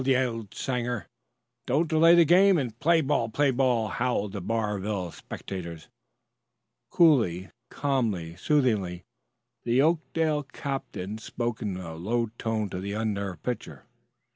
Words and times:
yelled 0.07 0.51
Sanger. 0.55 1.07
"Don't 1.67 1.87
delay 1.87 2.15
the 2.15 2.25
game!" 2.25 2.57
And, 2.57 2.79
"Play 2.79 3.01
ball! 3.01 3.29
play 3.29 3.51
ball!" 3.51 3.87
howled 3.87 4.31
the 4.31 4.41
Barville 4.41 5.11
spectators. 5.11 5.89
Coolly, 6.89 7.51
calmly, 7.69 8.35
soothingly, 8.35 9.03
the 9.63 9.79
Oakdale 9.83 10.41
captain 10.41 11.19
spoke 11.19 11.61
in 11.61 11.77
a 11.77 11.93
low 11.93 12.31
tone 12.39 12.67
to 12.71 12.79
the 12.79 12.93
unnerved 12.93 13.43
pitcher. 13.43 13.85